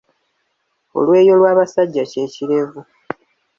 Olweyo 0.97 1.33
lw’abasajja 1.39 2.03
kye 2.11 2.25
kirevu. 2.33 2.81